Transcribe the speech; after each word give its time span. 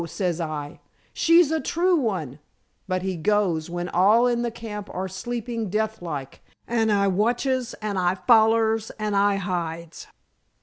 says 0.07 0.41
I. 0.41 0.79
'She's 1.13 1.51
a 1.51 1.59
true 1.61 1.95
one.' 1.95 2.39
But 2.87 3.03
he 3.03 3.15
goes, 3.15 3.69
when 3.69 3.87
all 3.87 4.25
in 4.25 4.41
the 4.41 4.49
camp 4.49 4.89
are 4.91 5.07
sleeping 5.07 5.69
death 5.69 6.01
like, 6.01 6.41
and 6.67 6.91
I 6.91 7.07
watches, 7.07 7.75
and 7.83 7.99
I 7.99 8.15
follers, 8.15 8.89
and 8.97 9.15
I 9.15 9.35
hides." 9.35 10.07